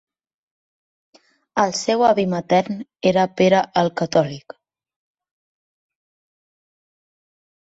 [1.63, 2.79] El seu avi matern
[3.11, 4.57] era Pere el Catòlic.